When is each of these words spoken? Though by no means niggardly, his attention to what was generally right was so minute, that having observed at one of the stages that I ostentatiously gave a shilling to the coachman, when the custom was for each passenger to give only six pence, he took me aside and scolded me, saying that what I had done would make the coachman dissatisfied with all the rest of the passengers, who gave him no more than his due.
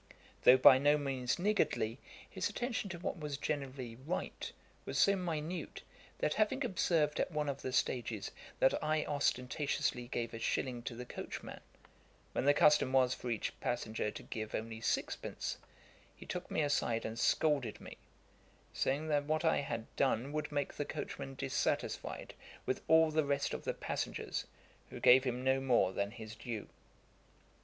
Though 0.45 0.57
by 0.57 0.79
no 0.79 0.97
means 0.97 1.37
niggardly, 1.37 1.99
his 2.27 2.49
attention 2.49 2.89
to 2.89 2.97
what 2.97 3.19
was 3.19 3.37
generally 3.37 3.95
right 3.97 4.51
was 4.83 4.97
so 4.97 5.15
minute, 5.15 5.83
that 6.17 6.33
having 6.33 6.65
observed 6.65 7.19
at 7.19 7.29
one 7.31 7.47
of 7.47 7.61
the 7.61 7.71
stages 7.71 8.31
that 8.59 8.83
I 8.83 9.05
ostentatiously 9.05 10.07
gave 10.07 10.33
a 10.33 10.39
shilling 10.39 10.81
to 10.85 10.95
the 10.95 11.05
coachman, 11.05 11.59
when 12.33 12.45
the 12.45 12.53
custom 12.55 12.91
was 12.93 13.13
for 13.13 13.29
each 13.29 13.53
passenger 13.59 14.09
to 14.09 14.23
give 14.23 14.55
only 14.55 14.81
six 14.81 15.15
pence, 15.15 15.59
he 16.15 16.25
took 16.25 16.49
me 16.49 16.61
aside 16.61 17.05
and 17.05 17.19
scolded 17.19 17.79
me, 17.79 17.97
saying 18.73 19.07
that 19.09 19.25
what 19.25 19.45
I 19.45 19.57
had 19.57 19.85
done 19.97 20.31
would 20.33 20.51
make 20.51 20.73
the 20.73 20.83
coachman 20.83 21.35
dissatisfied 21.35 22.33
with 22.65 22.81
all 22.87 23.11
the 23.11 23.23
rest 23.23 23.53
of 23.53 23.65
the 23.65 23.73
passengers, 23.75 24.47
who 24.89 24.99
gave 24.99 25.25
him 25.25 25.43
no 25.43 25.59
more 25.59 25.93
than 25.93 26.09
his 26.09 26.33
due. 26.35 26.69